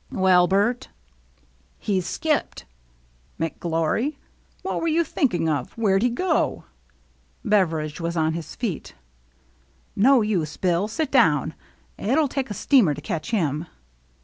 "Well, 0.11 0.47
Bert 0.47 0.87
—""He's 1.77 2.07
skipped!"" 2.07 2.65
McGIory? 3.39 4.15
What 4.63 4.81
were 4.81 4.87
you 4.87 5.03
thinking 5.03 5.47
of? 5.47 5.73
Where'd 5.73 6.01
he 6.01 6.09
go?" 6.09 6.63
Beveridge 7.45 8.01
was 8.01 8.17
on 8.17 8.33
his 8.33 8.55
feet. 8.55 8.95
"No 9.95 10.23
use. 10.23 10.57
Bill; 10.57 10.87
sit 10.87 11.11
down. 11.11 11.53
It'll 11.99 12.27
take 12.27 12.49
a 12.49 12.55
steamer 12.55 12.95
to 12.95 13.01
catch 13.01 13.29
him." 13.29 13.67